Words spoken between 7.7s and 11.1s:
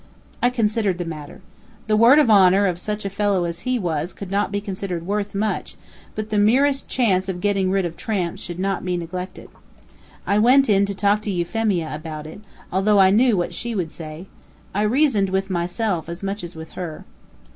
of tramps should not be neglected. I went in to